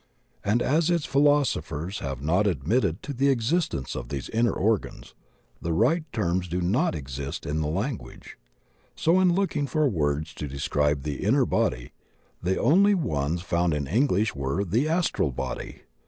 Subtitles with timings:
[0.43, 5.13] And as its philosophers have not ad mitted the existence of these inner organs,
[5.61, 8.35] the right terms do not exist in the language.
[8.95, 11.91] So in looking for words to describe the inner body
[12.41, 15.83] the only ones found in English were the "astral body."